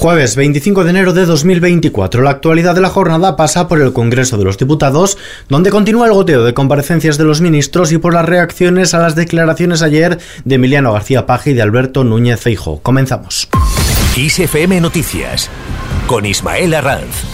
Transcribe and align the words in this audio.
Jueves 0.00 0.34
25 0.34 0.84
de 0.84 0.90
enero 0.90 1.12
de 1.12 1.26
2024. 1.26 2.22
La 2.22 2.30
actualidad 2.30 2.74
de 2.74 2.80
la 2.80 2.88
jornada 2.88 3.36
pasa 3.36 3.68
por 3.68 3.82
el 3.82 3.92
Congreso 3.92 4.38
de 4.38 4.44
los 4.44 4.56
Diputados, 4.56 5.18
donde 5.50 5.68
continúa 5.68 6.06
el 6.06 6.14
goteo 6.14 6.42
de 6.42 6.54
comparecencias 6.54 7.18
de 7.18 7.24
los 7.24 7.42
ministros 7.42 7.92
y 7.92 7.98
por 7.98 8.14
las 8.14 8.24
reacciones 8.24 8.94
a 8.94 8.98
las 8.98 9.14
declaraciones 9.14 9.82
ayer 9.82 10.18
de 10.46 10.54
Emiliano 10.54 10.94
García 10.94 11.26
Paje 11.26 11.50
y 11.50 11.52
de 11.52 11.60
Alberto 11.60 12.02
Núñez 12.02 12.40
Feijo. 12.40 12.80
Comenzamos. 12.80 13.50
ISFM 14.16 14.80
Noticias 14.80 15.50
con 16.06 16.24
Ismael 16.24 16.72
Arranz. 16.72 17.29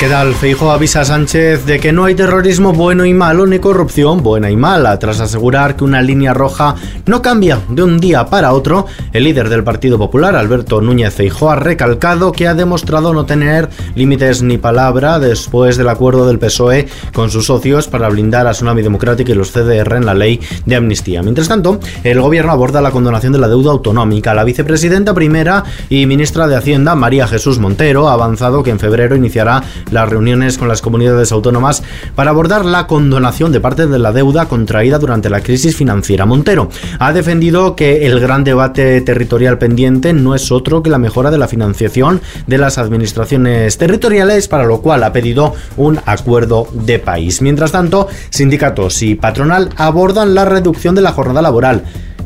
¿Qué 0.00 0.08
tal? 0.08 0.34
Feijo 0.34 0.72
avisa 0.72 1.02
a 1.02 1.04
Sánchez 1.04 1.66
de 1.66 1.78
que 1.78 1.92
no 1.92 2.04
hay 2.04 2.16
terrorismo 2.16 2.72
bueno 2.72 3.06
y 3.06 3.14
malo 3.14 3.46
ni 3.46 3.60
corrupción 3.60 4.24
buena 4.24 4.50
y 4.50 4.56
mala. 4.56 4.98
Tras 4.98 5.20
asegurar 5.20 5.76
que 5.76 5.84
una 5.84 6.02
línea 6.02 6.34
roja 6.34 6.74
no 7.06 7.22
cambia 7.22 7.60
de 7.68 7.84
un 7.84 8.00
día 8.00 8.26
para 8.26 8.52
otro, 8.52 8.86
el 9.12 9.22
líder 9.22 9.48
del 9.48 9.62
Partido 9.62 9.96
Popular, 9.96 10.34
Alberto 10.34 10.80
Núñez 10.80 11.14
Feijo, 11.14 11.48
ha 11.48 11.56
recalcado 11.56 12.32
que 12.32 12.48
ha 12.48 12.54
demostrado 12.54 13.14
no 13.14 13.24
tener 13.24 13.70
límites 13.94 14.42
ni 14.42 14.58
palabra 14.58 15.20
después 15.20 15.76
del 15.76 15.88
acuerdo 15.88 16.26
del 16.26 16.40
PSOE 16.40 16.88
con 17.14 17.30
sus 17.30 17.46
socios 17.46 17.86
para 17.86 18.08
blindar 18.08 18.48
a 18.48 18.50
Tsunami 18.50 18.82
Democrática 18.82 19.30
y 19.30 19.36
los 19.36 19.52
CDR 19.52 19.94
en 19.96 20.06
la 20.06 20.14
ley 20.14 20.40
de 20.66 20.74
amnistía. 20.74 21.22
Mientras 21.22 21.48
tanto, 21.48 21.78
el 22.02 22.20
gobierno 22.20 22.50
aborda 22.50 22.82
la 22.82 22.90
condonación 22.90 23.32
de 23.32 23.38
la 23.38 23.48
deuda 23.48 23.70
autonómica. 23.70 24.34
La 24.34 24.44
vicepresidenta 24.44 25.14
primera 25.14 25.62
y 25.88 26.04
ministra 26.06 26.48
de 26.48 26.56
Hacienda, 26.56 26.96
María 26.96 27.28
Jesús 27.28 27.60
Montero, 27.60 28.08
ha 28.08 28.14
avanzado 28.14 28.64
que 28.64 28.70
en 28.70 28.80
febrero 28.80 29.14
iniciará 29.14 29.62
las 29.90 30.08
reuniones 30.08 30.58
con 30.58 30.68
las 30.68 30.82
comunidades 30.82 31.32
autónomas 31.32 31.82
para 32.14 32.30
abordar 32.30 32.64
la 32.64 32.86
condonación 32.86 33.52
de 33.52 33.60
parte 33.60 33.86
de 33.86 33.98
la 33.98 34.12
deuda 34.12 34.46
contraída 34.46 34.98
durante 34.98 35.30
la 35.30 35.40
crisis 35.40 35.76
financiera. 35.76 36.26
Montero 36.26 36.68
ha 36.98 37.12
defendido 37.12 37.76
que 37.76 38.06
el 38.06 38.20
gran 38.20 38.44
debate 38.44 39.00
territorial 39.00 39.58
pendiente 39.58 40.12
no 40.12 40.34
es 40.34 40.50
otro 40.52 40.82
que 40.82 40.90
la 40.90 40.98
mejora 40.98 41.30
de 41.30 41.38
la 41.38 41.48
financiación 41.48 42.20
de 42.46 42.58
las 42.58 42.78
administraciones 42.78 43.78
territoriales, 43.78 44.48
para 44.48 44.64
lo 44.64 44.80
cual 44.80 45.04
ha 45.04 45.12
pedido 45.12 45.54
un 45.76 46.00
acuerdo 46.06 46.68
de 46.72 46.98
país. 46.98 47.42
Mientras 47.42 47.72
tanto, 47.72 48.08
sindicatos 48.30 49.02
y 49.02 49.14
patronal 49.14 49.70
abordan 49.76 50.34
la 50.34 50.44
reducción 50.44 50.94
de 50.94 51.02
la 51.02 51.12
jornada 51.12 51.42
laboral. 51.42 51.84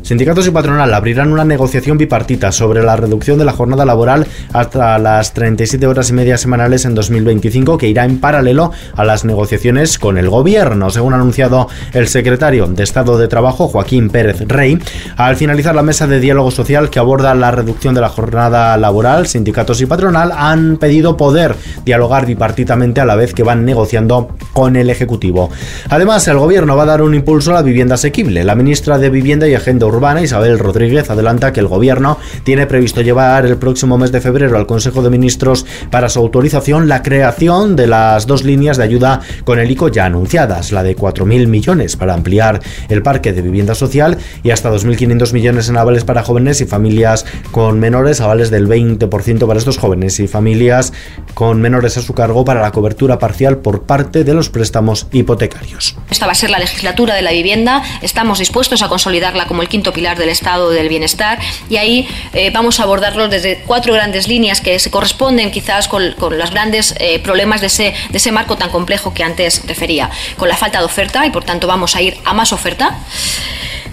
Sindicatos 0.09 0.47
y 0.47 0.49
patronal 0.49 0.91
abrirán 0.95 1.31
una 1.31 1.45
negociación 1.45 1.99
bipartita 1.99 2.51
sobre 2.51 2.81
la 2.81 2.95
reducción 2.95 3.37
de 3.37 3.45
la 3.45 3.51
jornada 3.51 3.85
laboral 3.85 4.25
hasta 4.53 4.97
las 4.97 5.35
37 5.35 5.85
horas 5.85 6.09
y 6.09 6.13
media 6.13 6.35
semanales 6.39 6.85
en 6.85 6.95
2025 6.95 7.77
que 7.77 7.89
irá 7.89 8.05
en 8.05 8.19
paralelo 8.19 8.71
a 8.95 9.03
las 9.03 9.23
negociaciones 9.23 9.99
con 9.99 10.17
el 10.17 10.27
gobierno, 10.27 10.89
según 10.89 11.13
ha 11.13 11.17
anunciado 11.17 11.67
el 11.93 12.07
secretario 12.07 12.65
de 12.65 12.81
Estado 12.81 13.19
de 13.19 13.27
Trabajo 13.27 13.67
Joaquín 13.67 14.09
Pérez 14.09 14.39
Rey. 14.47 14.79
Al 15.15 15.35
finalizar 15.35 15.75
la 15.75 15.83
mesa 15.83 16.07
de 16.07 16.19
diálogo 16.19 16.49
social 16.49 16.89
que 16.89 16.97
aborda 16.97 17.35
la 17.35 17.51
reducción 17.51 17.93
de 17.93 18.01
la 18.01 18.09
jornada 18.09 18.75
laboral, 18.77 19.27
sindicatos 19.27 19.79
y 19.81 19.85
patronal 19.85 20.31
han 20.35 20.77
pedido 20.77 21.17
poder 21.17 21.53
dialogar 21.85 22.25
bipartitamente 22.25 22.99
a 22.99 23.05
la 23.05 23.15
vez 23.15 23.35
que 23.35 23.43
van 23.43 23.63
negociando 23.63 24.29
con 24.53 24.75
el 24.75 24.89
Ejecutivo. 24.89 25.51
Además, 25.87 26.27
el 26.27 26.39
gobierno 26.39 26.75
va 26.75 26.81
a 26.81 26.87
dar 26.87 27.03
un 27.03 27.13
impulso 27.13 27.51
a 27.51 27.53
la 27.53 27.61
vivienda 27.61 27.93
asequible. 27.93 28.43
La 28.43 28.55
ministra 28.55 28.97
de 28.97 29.11
Vivienda 29.11 29.47
y 29.47 29.53
Agenda 29.53 29.85
Urbana, 29.85 29.98
Isabel 29.99 30.59
Rodríguez, 30.59 31.09
adelanta 31.09 31.51
que 31.51 31.59
el 31.59 31.67
Gobierno 31.67 32.17
tiene 32.43 32.65
previsto 32.67 33.01
llevar 33.01 33.45
el 33.45 33.57
próximo 33.57 33.97
mes 33.97 34.13
de 34.13 34.21
febrero 34.21 34.57
al 34.57 34.65
Consejo 34.65 35.01
de 35.01 35.09
Ministros 35.09 35.65
para 35.91 36.07
su 36.07 36.19
autorización 36.19 36.87
la 36.87 37.03
creación 37.03 37.75
de 37.75 37.87
las 37.87 38.25
dos 38.25 38.45
líneas 38.45 38.77
de 38.77 38.85
ayuda 38.85 39.19
con 39.43 39.59
el 39.59 39.69
ICO 39.69 39.89
ya 39.89 40.05
anunciadas, 40.05 40.71
la 40.71 40.83
de 40.83 40.95
4.000 40.95 41.47
millones 41.47 41.97
para 41.97 42.13
ampliar 42.13 42.61
el 42.87 43.03
parque 43.03 43.33
de 43.33 43.41
vivienda 43.41 43.75
social 43.75 44.17
y 44.41 44.51
hasta 44.51 44.71
2.500 44.71 45.33
millones 45.33 45.67
en 45.67 45.75
avales 45.75 46.05
para 46.05 46.23
jóvenes 46.23 46.61
y 46.61 46.65
familias 46.65 47.25
con 47.51 47.79
menores, 47.79 48.21
avales 48.21 48.49
del 48.51 48.67
20% 48.67 49.45
para 49.45 49.59
estos 49.59 49.77
jóvenes 49.77 50.19
y 50.21 50.27
familias 50.29 50.93
con 51.33 51.59
menores 51.59 51.97
a 51.97 52.01
su 52.01 52.13
cargo 52.13 52.45
para 52.45 52.61
la 52.61 52.71
cobertura 52.71 53.19
parcial 53.19 53.57
por 53.57 53.83
parte 53.83 54.23
de 54.23 54.33
los 54.33 54.49
préstamos 54.49 55.07
hipotecarios. 55.11 55.97
Esta 56.09 56.25
va 56.25 56.31
a 56.31 56.35
ser 56.35 56.51
la 56.51 56.59
legislatura 56.59 57.15
de 57.15 57.21
la 57.21 57.31
vivienda, 57.31 57.83
estamos 58.01 58.39
dispuestos 58.39 58.81
a 58.81 58.87
consolidarla 58.87 59.47
como 59.47 59.61
el 59.61 59.67
quinto 59.67 59.88
pilar 59.93 60.17
del 60.17 60.29
Estado 60.29 60.69
del 60.69 60.89
Bienestar 60.89 61.39
y 61.69 61.77
ahí 61.77 62.07
eh, 62.33 62.51
vamos 62.51 62.79
a 62.79 62.83
abordarlo 62.83 63.27
desde 63.27 63.61
cuatro 63.65 63.93
grandes 63.93 64.27
líneas 64.27 64.61
que 64.61 64.77
se 64.79 64.91
corresponden 64.91 65.51
quizás 65.51 65.87
con, 65.87 66.15
los 66.19 66.51
grandes 66.51 66.95
eh, 66.99 67.19
problemas 67.19 67.61
de 67.61 67.67
ese, 67.67 67.93
de 68.09 68.17
ese 68.17 68.31
marco 68.31 68.57
tan 68.57 68.69
complejo 68.69 69.13
que 69.13 69.23
antes 69.23 69.65
refería, 69.67 70.09
con 70.37 70.49
la 70.49 70.57
falta 70.57 70.79
de 70.79 70.85
oferta 70.85 71.25
y 71.25 71.31
por 71.31 71.43
tanto 71.43 71.67
vamos 71.67 71.95
a 71.95 72.01
ir 72.01 72.17
a 72.25 72.33
más 72.33 72.53
oferta. 72.53 72.99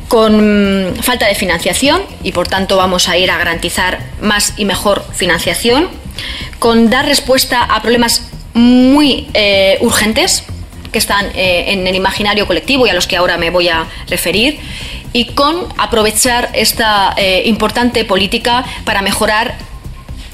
Con 0.09 0.95
falta 1.01 1.27
de 1.27 1.35
financiación 1.35 2.01
y 2.23 2.31
por 2.31 2.47
tanto 2.47 2.77
vamos 2.77 3.09
a 3.09 3.17
ir 3.17 3.29
a 3.29 3.39
garantizar 3.39 3.99
más 4.21 4.55
y 4.57 4.65
mejor 4.65 5.05
financiación, 5.13 5.89
con 6.61 6.91
dar 6.91 7.07
respuesta 7.07 7.65
a 7.65 7.83
problemas 7.83 8.31
muy 8.55 9.29
eh, 9.35 9.79
urgentes 9.81 10.45
que 10.93 10.99
están 10.99 11.27
en 11.35 11.87
el 11.89 11.95
imaginario 11.97 12.47
colectivo 12.47 12.87
y 12.87 12.91
a 12.91 12.95
los 12.95 13.09
que 13.09 13.17
ahora 13.17 13.37
me 13.37 13.51
voy 13.51 13.69
a 13.69 13.87
referir 14.09 14.61
y 15.17 15.25
con 15.25 15.67
aprovechar 15.79 16.51
esta 16.53 17.15
eh, 17.17 17.45
importante 17.47 18.05
política 18.05 18.67
para 18.85 19.01
mejorar 19.01 19.57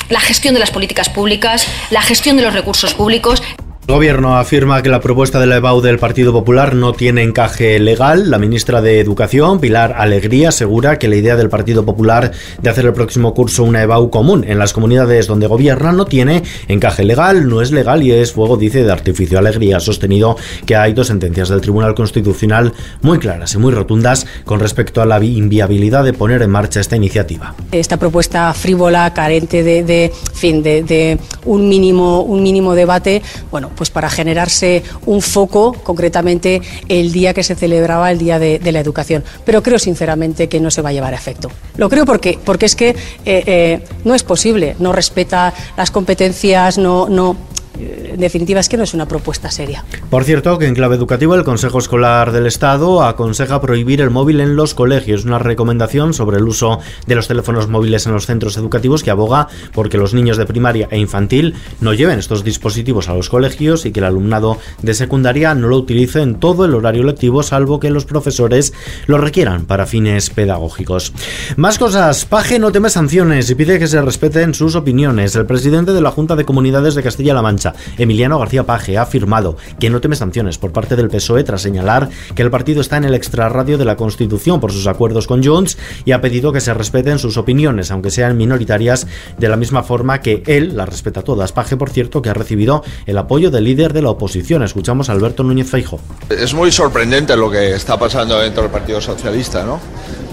la 0.08 0.18
gestión 0.18 0.54
de 0.54 0.60
las 0.60 0.72
políticas 0.72 1.08
públicas, 1.08 1.68
la 1.90 2.02
gestión 2.02 2.36
de 2.36 2.42
los 2.42 2.52
recursos 2.52 2.92
públicos. 2.92 3.44
El 3.88 3.96
gobierno 3.96 4.36
afirma 4.36 4.80
que 4.80 4.88
la 4.88 5.00
propuesta 5.00 5.40
de 5.40 5.46
la 5.46 5.56
EBAU 5.56 5.80
del 5.80 5.98
Partido 5.98 6.32
Popular 6.32 6.76
no 6.76 6.92
tiene 6.92 7.24
encaje 7.24 7.80
legal. 7.80 8.30
La 8.30 8.38
ministra 8.38 8.80
de 8.80 9.00
Educación, 9.00 9.58
Pilar 9.58 9.96
Alegría, 9.98 10.50
asegura 10.50 11.00
que 11.00 11.08
la 11.08 11.16
idea 11.16 11.34
del 11.34 11.48
Partido 11.48 11.84
Popular 11.84 12.30
de 12.62 12.70
hacer 12.70 12.86
el 12.86 12.92
próximo 12.92 13.34
curso 13.34 13.64
una 13.64 13.82
EBAU 13.82 14.08
común 14.08 14.44
en 14.46 14.60
las 14.60 14.72
comunidades 14.72 15.26
donde 15.26 15.48
gobierna 15.48 15.90
no 15.90 16.04
tiene 16.04 16.44
encaje 16.68 17.02
legal, 17.04 17.48
no 17.48 17.60
es 17.60 17.72
legal 17.72 18.04
y 18.04 18.12
es 18.12 18.32
fuego, 18.32 18.56
dice, 18.56 18.84
de 18.84 18.92
artificio. 18.92 19.36
Alegría 19.36 19.78
ha 19.78 19.80
sostenido 19.80 20.36
que 20.64 20.76
hay 20.76 20.92
dos 20.92 21.08
sentencias 21.08 21.48
del 21.48 21.60
Tribunal 21.60 21.96
Constitucional 21.96 22.72
muy 23.02 23.18
claras 23.18 23.52
y 23.54 23.58
muy 23.58 23.72
rotundas 23.72 24.28
con 24.44 24.60
respecto 24.60 25.02
a 25.02 25.06
la 25.06 25.22
inviabilidad 25.22 26.04
de 26.04 26.12
poner 26.12 26.42
en 26.42 26.50
marcha 26.50 26.78
esta 26.78 26.94
iniciativa. 26.94 27.56
Esta 27.72 27.96
propuesta 27.96 28.54
frívola, 28.54 29.12
carente 29.12 29.64
de, 29.64 30.12
fin, 30.32 30.62
de, 30.62 30.84
de 30.84 31.18
un 31.46 31.68
mínimo, 31.68 32.22
un 32.22 32.44
mínimo 32.44 32.76
debate, 32.76 33.22
bueno, 33.50 33.71
pues 33.76 33.90
para 33.90 34.10
generarse 34.10 34.82
un 35.06 35.22
foco, 35.22 35.72
concretamente 35.72 36.62
el 36.88 37.12
día 37.12 37.34
que 37.34 37.42
se 37.42 37.54
celebraba 37.54 38.10
el 38.10 38.18
Día 38.18 38.38
de, 38.38 38.72
la 38.72 38.80
Educación. 38.80 39.24
Pero 39.44 39.62
creo 39.62 39.78
sinceramente 39.78 40.48
que 40.48 40.60
no 40.60 40.70
se 40.70 40.82
va 40.82 40.90
a 40.90 40.92
llevar 40.92 41.12
a 41.14 41.16
efecto. 41.16 41.50
Lo 41.76 41.88
creo 41.88 42.06
porque, 42.06 42.38
porque 42.44 42.66
es 42.66 42.76
que 42.76 42.90
eh, 42.90 42.96
eh, 43.24 43.84
no 44.04 44.14
es 44.14 44.22
posible, 44.22 44.76
no 44.78 44.92
respeta 44.92 45.52
las 45.76 45.90
competencias, 45.90 46.78
no, 46.78 47.08
no 47.08 47.36
en 47.78 48.20
definitiva 48.20 48.60
es 48.60 48.68
que 48.68 48.76
no 48.76 48.84
es 48.84 48.94
una 48.94 49.06
propuesta 49.06 49.50
seria. 49.50 49.84
Por 50.10 50.24
cierto, 50.24 50.58
que 50.58 50.66
en 50.66 50.74
clave 50.74 50.96
educativa 50.96 51.36
el 51.36 51.44
Consejo 51.44 51.78
Escolar 51.78 52.32
del 52.32 52.46
Estado 52.46 53.02
aconseja 53.02 53.60
prohibir 53.60 54.00
el 54.00 54.10
móvil 54.10 54.40
en 54.40 54.56
los 54.56 54.74
colegios, 54.74 55.24
una 55.24 55.38
recomendación 55.38 56.14
sobre 56.14 56.38
el 56.38 56.44
uso 56.44 56.80
de 57.06 57.14
los 57.14 57.28
teléfonos 57.28 57.68
móviles 57.68 58.06
en 58.06 58.12
los 58.12 58.26
centros 58.26 58.56
educativos 58.56 59.02
que 59.02 59.10
aboga 59.10 59.48
porque 59.72 59.98
los 59.98 60.14
niños 60.14 60.36
de 60.36 60.46
primaria 60.46 60.88
e 60.90 60.98
infantil 60.98 61.54
no 61.80 61.94
lleven 61.94 62.18
estos 62.18 62.44
dispositivos 62.44 63.08
a 63.08 63.14
los 63.14 63.28
colegios 63.28 63.86
y 63.86 63.92
que 63.92 64.00
el 64.00 64.06
alumnado 64.06 64.58
de 64.82 64.94
secundaria 64.94 65.54
no 65.54 65.68
lo 65.68 65.78
utilice 65.78 66.20
en 66.20 66.36
todo 66.36 66.64
el 66.64 66.74
horario 66.74 67.04
lectivo 67.04 67.42
salvo 67.42 67.80
que 67.80 67.90
los 67.90 68.04
profesores 68.04 68.72
lo 69.06 69.18
requieran 69.18 69.64
para 69.64 69.86
fines 69.86 70.30
pedagógicos. 70.30 71.12
Más 71.56 71.78
cosas, 71.78 72.24
Paje 72.24 72.58
no 72.58 72.72
teme 72.72 72.90
sanciones 72.90 73.48
y 73.50 73.54
pide 73.54 73.78
que 73.78 73.86
se 73.86 74.00
respeten 74.02 74.54
sus 74.54 74.74
opiniones. 74.74 75.34
El 75.36 75.46
presidente 75.46 75.92
de 75.92 76.00
la 76.00 76.10
Junta 76.10 76.36
de 76.36 76.44
Comunidades 76.44 76.94
de 76.94 77.02
Castilla-La 77.02 77.42
Mancha 77.42 77.61
Emiliano 77.98 78.38
García 78.38 78.64
Paje 78.64 78.98
ha 78.98 79.02
afirmado 79.02 79.56
que 79.78 79.90
no 79.90 80.00
teme 80.00 80.16
sanciones 80.16 80.58
por 80.58 80.72
parte 80.72 80.96
del 80.96 81.08
PSOE 81.08 81.44
tras 81.44 81.62
señalar 81.62 82.08
que 82.34 82.42
el 82.42 82.50
partido 82.50 82.80
está 82.80 82.96
en 82.96 83.04
el 83.04 83.14
extrarradio 83.14 83.78
de 83.78 83.84
la 83.84 83.96
Constitución 83.96 84.60
por 84.60 84.72
sus 84.72 84.86
acuerdos 84.86 85.26
con 85.26 85.42
Junts 85.44 85.78
y 86.04 86.12
ha 86.12 86.20
pedido 86.20 86.52
que 86.52 86.60
se 86.60 86.74
respeten 86.74 87.18
sus 87.18 87.36
opiniones, 87.36 87.90
aunque 87.90 88.10
sean 88.10 88.36
minoritarias, 88.36 89.06
de 89.38 89.48
la 89.48 89.56
misma 89.56 89.82
forma 89.82 90.20
que 90.20 90.42
él 90.46 90.76
las 90.76 90.88
respeta 90.88 91.22
todas. 91.22 91.52
Paje, 91.52 91.76
por 91.76 91.90
cierto, 91.90 92.22
que 92.22 92.30
ha 92.30 92.34
recibido 92.34 92.82
el 93.06 93.18
apoyo 93.18 93.50
del 93.50 93.64
líder 93.64 93.92
de 93.92 94.02
la 94.02 94.10
oposición. 94.10 94.62
Escuchamos 94.62 95.08
a 95.08 95.12
Alberto 95.12 95.42
Núñez 95.42 95.68
Feijo. 95.68 96.00
Es 96.28 96.54
muy 96.54 96.72
sorprendente 96.72 97.36
lo 97.36 97.50
que 97.50 97.74
está 97.74 97.98
pasando 97.98 98.38
dentro 98.38 98.62
del 98.62 98.72
Partido 98.72 99.00
Socialista, 99.00 99.64
¿no? 99.64 99.80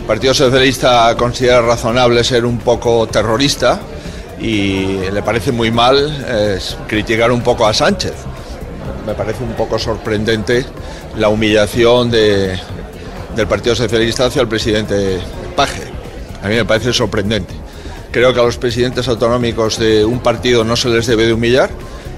El 0.01 0.05
Partido 0.05 0.33
Socialista 0.33 1.15
considera 1.17 1.61
razonable 1.61 2.23
ser 2.23 2.45
un 2.45 2.57
poco 2.59 3.07
terrorista 3.07 3.79
y 4.39 5.09
le 5.11 5.21
parece 5.21 5.51
muy 5.51 5.71
mal 5.71 6.57
criticar 6.87 7.31
un 7.31 7.41
poco 7.41 7.65
a 7.67 7.73
Sánchez. 7.73 8.13
Me 9.05 9.13
parece 9.13 9.43
un 9.43 9.53
poco 9.53 9.79
sorprendente 9.79 10.65
la 11.17 11.29
humillación 11.29 12.11
de, 12.11 12.59
del 13.35 13.47
Partido 13.47 13.75
Socialista 13.75 14.25
hacia 14.25 14.41
el 14.41 14.47
presidente 14.47 15.19
Paje. 15.55 15.83
A 16.43 16.47
mí 16.47 16.55
me 16.55 16.65
parece 16.65 16.93
sorprendente. 16.93 17.53
Creo 18.11 18.33
que 18.33 18.39
a 18.39 18.43
los 18.43 18.57
presidentes 18.57 19.07
autonómicos 19.07 19.77
de 19.77 20.03
un 20.05 20.19
partido 20.19 20.63
no 20.63 20.75
se 20.75 20.89
les 20.89 21.05
debe 21.05 21.25
de 21.27 21.33
humillar 21.33 21.69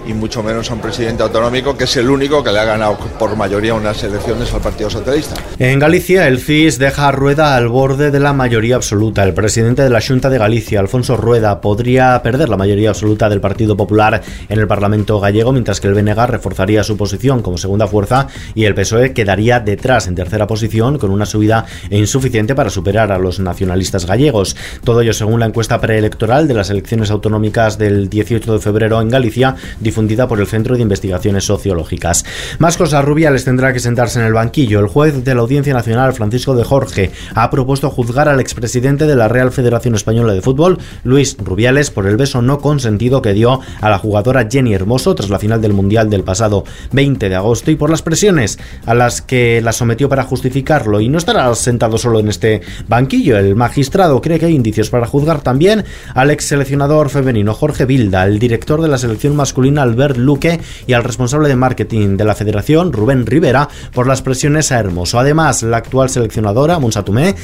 y 0.08 0.14
mucho 0.14 0.44
menos 0.44 0.70
a 0.72 0.74
un 0.74 0.82
presidente 0.82 1.24
autonómico 1.24 1.78
que 1.78 1.86
es 1.86 1.98
el 1.98 2.10
único 2.10 2.44
que 2.44 2.52
le 2.52 2.60
ha 2.60 2.66
ganado 2.66 2.98
por 3.20 3.36
mayoría 3.36 3.74
unas 3.74 4.04
elecciones 4.04 4.54
al 4.54 4.62
Partido 4.62 4.90
Socialista. 4.90 5.36
En 5.60 5.80
Galicia, 5.80 6.28
el 6.28 6.40
CIS 6.40 6.80
deja 6.80 7.08
a 7.08 7.12
Rueda 7.12 7.56
al 7.56 7.68
borde 7.68 8.12
de 8.12 8.20
la 8.20 8.34
mayoría 8.34 8.76
absoluta. 8.76 9.24
El 9.24 9.34
presidente 9.34 9.84
de 9.84 9.90
la 9.90 10.02
Junta 10.02 10.30
de 10.30 10.38
Galicia, 10.38 10.80
Alfonso 10.80 11.18
Rueda, 11.18 11.62
podría 11.62 12.22
perder 12.22 12.50
la 12.50 12.58
mayoría 12.58 12.90
absoluta 12.90 13.30
del 13.30 13.42
Partido 13.42 13.78
Popular 13.78 14.22
en 14.50 14.60
el 14.60 14.68
Parlamento 14.68 15.20
gallego, 15.20 15.52
mientras 15.52 15.80
que 15.80 15.88
el 15.88 15.94
BNG 15.94 16.28
reforzaría 16.28 16.84
su 16.84 16.98
posición 16.98 17.42
como 17.42 17.58
segunda 17.58 17.88
fuerza 17.88 18.28
y 18.56 18.66
el 18.66 18.76
PSOE 18.76 19.14
quedaría 19.14 19.60
detrás 19.60 20.08
en 20.08 20.16
tercera 20.16 20.48
posición 20.48 20.98
con 20.98 21.12
una 21.12 21.26
subida 21.26 21.66
insuficiente 21.90 22.56
para 22.56 22.70
superar 22.70 23.12
a 23.12 23.18
los 23.18 23.40
nacionalistas 23.40 24.06
gallegos. 24.06 24.56
Todo 24.84 25.02
ello 25.02 25.14
según 25.14 25.40
la 25.40 25.46
encuesta 25.46 25.80
preelectoral 25.80 26.48
de 26.48 26.54
las 26.54 26.70
elecciones 26.70 27.12
autonómicas 27.12 27.78
del 27.78 28.10
18 28.10 28.54
de 28.54 28.60
febrero 28.60 29.02
en 29.02 29.10
Galicia, 29.10 29.56
difundida 29.92 30.26
por 30.26 30.40
el 30.40 30.48
Centro 30.48 30.76
de 30.76 30.82
Investigaciones 30.82 31.44
Sociológicas. 31.44 32.24
Más 32.60 32.78
cosas, 32.78 33.04
Rubiales 33.04 33.44
tendrá 33.44 33.74
que 33.74 33.80
sentarse 33.80 34.20
en 34.20 34.26
el 34.26 34.32
banquillo. 34.32 34.80
El 34.80 34.88
juez 34.88 35.26
de 35.26 35.36
la 35.36 35.42
Audiencia 35.42 35.74
Nacional, 35.74 36.14
Francisco 36.14 36.56
de 36.56 36.64
Jorge, 36.64 37.12
ha 37.36 37.50
propuesto 37.50 37.90
juzgar 37.90 38.30
al 38.30 38.40
expresidente 38.40 39.06
de 39.06 39.18
la 39.18 39.28
Real 39.28 39.52
Federación 39.52 39.96
Española 39.96 40.34
de 40.34 40.42
Fútbol, 40.42 40.78
Luis 41.04 41.36
Rubiales, 41.38 41.92
por 41.92 42.08
el 42.08 42.16
beso 42.16 42.42
no 42.42 42.60
consentido 42.60 43.22
que 43.22 43.34
dio 43.34 43.60
a 43.82 43.90
la 43.90 43.98
jugadora 43.98 44.48
Jenny 44.50 44.74
Hermoso 44.74 45.14
tras 45.14 45.30
la 45.30 45.40
final 45.40 45.62
del 45.62 45.74
Mundial 45.74 46.10
del 46.10 46.24
pasado 46.24 46.64
20 46.94 47.28
de 47.28 47.36
agosto 47.36 47.70
y 47.70 47.76
por 47.76 47.90
las 47.90 48.02
presiones 48.02 48.58
a 48.86 48.94
las 48.94 49.22
que 49.22 49.60
la 49.62 49.74
sometió 49.74 50.08
para 50.08 50.24
justificarlo. 50.24 51.02
Y 51.02 51.10
no 51.10 51.18
estará 51.18 51.54
sentado 51.56 51.98
solo 51.98 52.20
en 52.20 52.30
este 52.30 52.62
banquillo. 52.88 53.38
El 53.38 53.58
magistrado 53.58 54.22
cree 54.22 54.40
que 54.40 54.46
hay 54.46 54.56
indicios 54.56 54.90
para 54.90 55.06
juzgar 55.06 55.42
también 55.42 55.84
al 56.16 56.32
ex 56.32 56.46
seleccionador 56.46 57.10
femenino 57.10 57.54
Jorge 57.54 57.86
Vilda, 57.86 58.24
el 58.24 58.40
director 58.40 58.82
de 58.82 58.88
la 58.88 58.98
selección 58.98 59.36
masculina 59.36 59.81
Albert 59.82 60.18
Luque 60.18 60.60
y 60.88 60.94
al 60.94 61.04
responsable 61.04 61.50
de 61.50 61.56
marketing 61.56 62.18
de 62.18 62.26
la 62.26 62.36
federación 62.36 62.94
Rubén 62.94 63.26
Rivera 63.26 63.70
por 63.94 64.08
las 64.08 64.22
presiones 64.22 64.72
a 64.72 64.80
Hermoso. 64.80 65.20
Además, 65.20 65.64
la 65.64 65.78
actual 65.78 66.10
seleccionadora 66.10 66.80
Monsatumé 66.80 67.36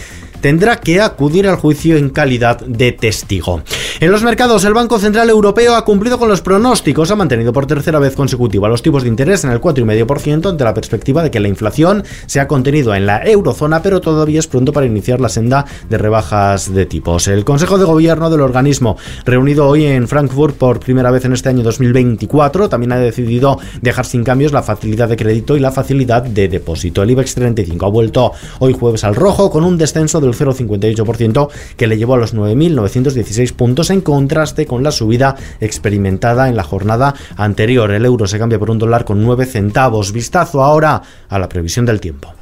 tendrá 0.42 0.78
que 0.78 1.01
acudir 1.01 1.48
al 1.48 1.57
juicio 1.57 1.98
en 1.98 2.10
calidad 2.10 2.60
de 2.60 2.92
testigo. 2.92 3.62
En 4.00 4.12
los 4.12 4.24
mercados, 4.24 4.63
el 4.66 4.74
Banco 4.74 5.00
Central 5.00 5.30
Europeo 5.30 5.75
ha 5.75 5.86
cumplido 5.86 6.19
con 6.19 6.30
los 6.30 6.42
pronósticos, 6.42 7.10
ha 7.12 7.16
mantenido 7.16 7.54
por 7.54 7.66
tercera 7.66 8.00
vez 8.00 8.16
consecutiva 8.16 8.69
los 8.69 8.81
tipos 8.81 9.04
de 9.04 9.10
interés 9.10 9.44
en 9.44 9.51
el 9.51 9.62
4,5% 9.62 10.50
ante 10.50 10.63
la 10.63 10.74
perspectiva 10.74 11.24
de 11.24 11.31
que 11.31 11.39
la 11.39 11.48
inflación 11.48 12.04
se 12.25 12.39
ha 12.39 12.48
contenido 12.48 12.94
en 12.94 13.06
la 13.06 13.24
eurozona, 13.24 13.81
pero 13.81 14.01
todavía 14.01 14.39
es 14.39 14.48
pronto 14.48 14.72
para 14.74 14.86
iniciar 14.86 15.19
la 15.19 15.30
senda 15.30 15.66
de 15.89 15.98
rebajas 15.98 16.74
de 16.74 16.86
tipos. 16.86 17.28
El 17.28 17.44
Consejo 17.44 17.78
de 17.78 17.86
Gobierno 17.86 18.30
del 18.30 18.42
organismo, 18.42 18.98
reunido 19.25 19.68
hoy 19.68 19.86
en 19.86 20.07
Frankfurt 20.07 20.57
por 20.57 20.80
primera 20.80 21.12
vez 21.12 21.25
en 21.25 21.34
este 21.34 21.50
año 21.50 21.63
2024, 21.63 22.69
también 22.69 22.92
ha 22.92 22.98
decidido 22.98 23.60
dejar 23.81 24.06
sin 24.06 24.24
cambios 24.24 24.51
la 24.51 24.63
facilidad 24.63 25.10
de 25.10 25.18
crédito 25.18 25.56
y 25.56 25.60
la 25.60 25.72
facilidad 25.72 26.24
de 26.24 26.48
depósito. 26.48 27.04
El 27.04 27.12
IBEX 27.12 27.36
35 27.36 27.86
ha 27.86 27.89
vuelto 27.89 28.31
hoy 28.60 28.74
jueves 28.74 29.04
al 29.04 29.16
rojo 29.16 29.50
con 29.50 29.63
un 29.63 29.78
descenso 29.78 30.19
del 30.27 30.38
0,58% 30.38 31.50
que 31.75 31.88
le 31.88 31.97
llevó 31.97 32.15
a 32.15 32.18
los 32.18 32.35
9.916 32.35 33.53
puntos 33.53 33.89
en 33.89 34.01
contraste 34.01 34.65
con 34.65 34.83
la 34.83 34.91
subida 34.91 35.35
experimentada 35.59 36.50
en 36.50 36.56
la 36.56 36.63
jornada 36.63 37.15
anterior. 37.35 37.91
El 37.91 38.06
euro 38.06 38.27
se 38.27 38.39
cambia 38.39 38.59
por 38.59 38.69
un 38.69 38.79
dólar 38.79 39.06
con 39.06 39.21
9 39.21 39.45
centavos. 39.45 40.12
Vistazo 40.12 40.63
ahora 40.63 41.01
a 41.29 41.39
la 41.39 41.50
previsión 41.50 41.85
del 41.85 42.00
tiempo. 42.00 42.33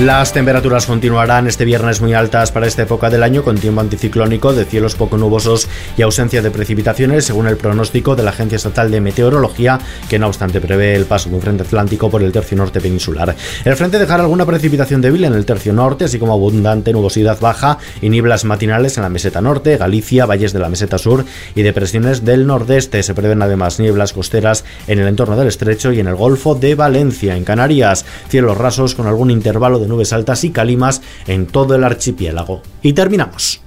Las 0.00 0.32
temperaturas 0.32 0.86
continuarán 0.86 1.46
este 1.46 1.64
viernes 1.64 2.00
muy 2.00 2.14
altas 2.14 2.50
para 2.50 2.66
esta 2.66 2.82
época 2.82 3.10
del 3.10 3.22
año 3.22 3.44
con 3.44 3.56
tiempo 3.56 3.80
anticiclónico 3.80 4.52
de 4.52 4.64
cielos 4.64 4.96
poco 4.96 5.16
nubosos 5.16 5.68
y 5.96 6.02
ausencia 6.02 6.42
de 6.42 6.50
precipitaciones 6.50 7.26
según 7.26 7.46
el 7.46 7.56
pronóstico 7.56 8.16
de 8.16 8.24
la 8.24 8.30
Agencia 8.30 8.56
Estatal 8.56 8.90
de 8.90 9.00
Meteorología 9.00 9.78
que 10.08 10.18
no 10.18 10.26
obstante 10.26 10.60
prevé 10.60 10.96
el 10.96 11.04
paso 11.04 11.28
de 11.28 11.36
un 11.36 11.42
frente 11.42 11.62
atlántico 11.62 12.10
por 12.10 12.24
el 12.24 12.32
tercio 12.32 12.56
norte 12.56 12.80
peninsular. 12.80 13.36
El 13.64 13.76
frente 13.76 14.00
dejará 14.00 14.24
alguna 14.24 14.44
precipitación 14.44 15.00
débil 15.00 15.22
en 15.26 15.32
el 15.32 15.46
tercio 15.46 15.72
norte 15.72 16.06
así 16.06 16.18
como 16.18 16.32
abundante 16.32 16.92
nubosidad 16.92 17.38
baja 17.38 17.78
y 18.02 18.08
nieblas 18.08 18.44
matinales 18.44 18.96
en 18.96 19.04
la 19.04 19.10
meseta 19.10 19.40
norte, 19.40 19.76
Galicia, 19.76 20.26
valles 20.26 20.52
de 20.52 20.58
la 20.58 20.70
meseta 20.70 20.98
sur 20.98 21.24
y 21.54 21.62
depresiones 21.62 22.24
del 22.24 22.48
nordeste. 22.48 23.00
Se 23.04 23.14
prevén 23.14 23.42
además 23.42 23.78
nieblas 23.78 24.12
costeras 24.12 24.64
en 24.88 24.98
el 24.98 25.06
entorno 25.06 25.36
del 25.36 25.46
estrecho 25.46 25.92
y 25.92 26.00
en 26.00 26.08
el 26.08 26.16
Golfo 26.16 26.56
de 26.56 26.74
Valencia. 26.74 27.36
En 27.36 27.44
Canarias, 27.44 28.04
cielos 28.28 28.58
rasos 28.58 28.96
con 28.96 29.06
algún 29.06 29.30
intervalo 29.30 29.78
de 29.78 29.83
de 29.84 29.88
nubes 29.88 30.12
altas 30.12 30.44
y 30.44 30.50
calimas 30.50 31.02
en 31.26 31.46
todo 31.46 31.74
el 31.74 31.84
archipiélago. 31.84 32.62
Y 32.82 32.92
terminamos. 32.92 33.60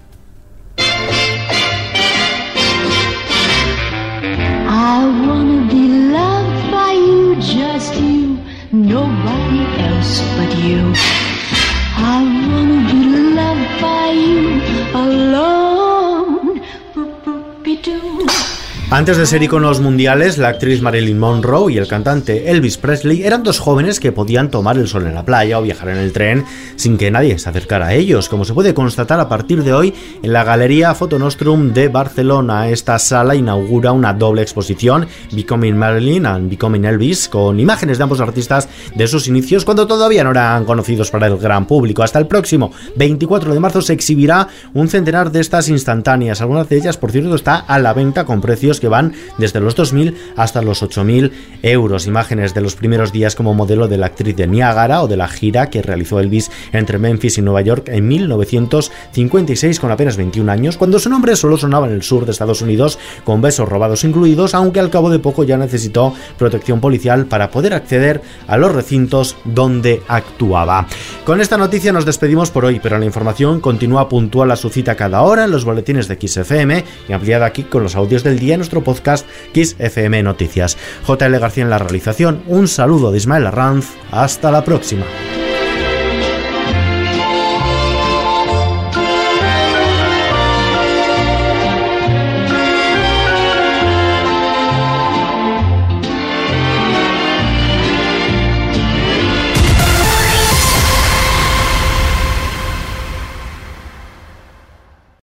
Antes 18.89 19.17
de 19.17 19.25
ser 19.25 19.43
iconos 19.43 19.81
mundiales, 19.81 20.37
la 20.37 20.47
actriz 20.47 20.81
Marilyn 20.81 21.19
Monroe 21.19 21.73
y 21.73 21.77
el 21.77 21.89
cantante 21.89 22.49
Elvis 22.49 22.77
Presley 22.77 23.23
eran 23.23 23.43
dos 23.43 23.59
jóvenes 23.59 23.99
que 23.99 24.13
podían 24.13 24.49
tomar 24.49 24.77
el 24.77 24.87
sol 24.87 25.05
en 25.05 25.13
la 25.13 25.25
playa 25.25 25.59
o 25.59 25.61
viajar 25.61 25.89
en 25.89 25.97
el 25.97 26.13
tren 26.13 26.45
sin 26.77 26.97
que 26.97 27.11
nadie 27.11 27.37
se 27.37 27.49
acercara 27.49 27.87
a 27.87 27.93
ellos, 27.93 28.29
como 28.29 28.45
se 28.45 28.53
puede 28.53 28.73
constatar 28.73 29.19
a 29.19 29.27
partir 29.27 29.61
de 29.65 29.73
hoy 29.73 29.93
en 30.23 30.31
la 30.31 30.45
Galería 30.45 30.95
Fotonostrum 30.95 31.73
de 31.73 31.89
Barcelona. 31.89 32.69
Esta 32.69 32.97
sala 32.97 33.35
inaugura 33.35 33.91
una 33.91 34.13
doble 34.13 34.41
exposición, 34.41 35.05
Becoming 35.33 35.75
Marilyn 35.75 36.25
and 36.25 36.49
Becoming 36.49 36.85
Elvis, 36.85 37.27
con 37.27 37.59
imágenes 37.59 37.97
de 37.97 38.03
ambos 38.03 38.21
artistas 38.21 38.69
de 38.95 39.07
sus 39.09 39.27
inicios 39.27 39.65
cuando 39.65 39.85
todavía 39.85 40.23
no 40.23 40.31
eran 40.31 40.63
conocidos 40.63 41.11
para 41.11 41.27
el 41.27 41.37
gran 41.37 41.67
público. 41.67 42.03
Hasta 42.03 42.19
el 42.19 42.27
próximo 42.27 42.71
24 42.95 43.53
de 43.53 43.59
marzo 43.59 43.81
se 43.81 43.91
exhibirá 43.91 44.47
un 44.73 44.87
centenar 44.87 45.29
de 45.29 45.41
estas 45.41 45.67
instantáneas. 45.67 46.39
Algunas 46.39 46.69
de 46.69 46.77
ellas, 46.77 46.95
por 46.95 47.11
cierto, 47.11 47.35
está 47.35 47.57
a 47.57 47.79
la 47.79 47.93
venta 47.93 48.23
con 48.23 48.39
precios 48.39 48.76
que 48.79 48.87
van 48.87 49.13
desde 49.37 49.59
los 49.59 49.75
2.000 49.77 50.15
hasta 50.35 50.61
los 50.61 50.83
8.000 50.83 51.31
euros. 51.63 52.07
Imágenes 52.07 52.53
de 52.53 52.61
los 52.61 52.75
primeros 52.75 53.11
días 53.11 53.35
como 53.35 53.53
modelo 53.53 53.87
de 53.87 53.97
la 53.97 54.07
actriz 54.07 54.35
de 54.35 54.47
Niágara 54.47 55.01
o 55.01 55.07
de 55.07 55.17
la 55.17 55.27
gira 55.27 55.69
que 55.69 55.81
realizó 55.81 56.19
Elvis 56.19 56.51
entre 56.71 56.97
Memphis 56.97 57.37
y 57.37 57.41
Nueva 57.41 57.61
York 57.61 57.89
en 57.89 58.07
1956 58.07 59.79
con 59.79 59.91
apenas 59.91 60.17
21 60.17 60.51
años, 60.51 60.77
cuando 60.77 60.99
su 60.99 61.09
nombre 61.09 61.35
solo 61.35 61.57
sonaba 61.57 61.87
en 61.87 61.93
el 61.93 62.03
sur 62.03 62.25
de 62.25 62.31
Estados 62.31 62.61
Unidos 62.61 62.99
con 63.23 63.41
besos 63.41 63.67
robados 63.67 64.03
incluidos, 64.03 64.53
aunque 64.53 64.79
al 64.79 64.89
cabo 64.89 65.09
de 65.09 65.19
poco 65.19 65.43
ya 65.43 65.57
necesitó 65.57 66.13
protección 66.37 66.79
policial 66.79 67.25
para 67.25 67.51
poder 67.51 67.73
acceder 67.73 68.21
a 68.47 68.57
los 68.57 68.73
recintos 68.73 69.35
donde 69.43 70.01
actuaba. 70.07 70.87
Con 71.25 71.41
esta 71.41 71.57
noticia 71.57 71.91
nos 71.91 72.05
despedimos 72.05 72.51
por 72.51 72.65
hoy, 72.65 72.79
pero 72.79 72.97
la 72.97 73.05
información 73.05 73.59
continúa 73.59 74.09
puntual 74.09 74.51
a 74.51 74.55
su 74.55 74.69
cita 74.69 74.95
cada 74.95 75.21
hora 75.21 75.45
en 75.45 75.51
los 75.51 75.65
boletines 75.65 76.07
de 76.07 76.17
XFM 76.19 76.83
y 77.07 77.13
ampliada 77.13 77.45
aquí 77.45 77.63
con 77.63 77.83
los 77.83 77.95
audios 77.95 78.23
del 78.23 78.39
día 78.39 78.55
nuestro 78.67 78.83
podcast 78.83 79.25
Kiss 79.53 79.77
FM 79.79 80.23
Noticias. 80.23 80.77
JL 81.07 81.37
García 81.39 81.63
en 81.63 81.69
la 81.69 81.77
realización. 81.77 82.43
Un 82.47 82.67
saludo 82.67 83.11
de 83.11 83.17
Ismael 83.17 83.47
Arranz. 83.47 83.91
Hasta 84.11 84.51
la 84.51 84.65
próxima. 84.65 85.05